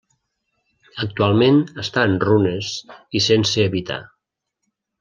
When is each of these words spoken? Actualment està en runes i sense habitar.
Actualment 1.05 1.59
està 1.85 2.07
en 2.11 2.17
runes 2.25 2.73
i 3.19 3.23
sense 3.29 3.67
habitar. 3.69 4.03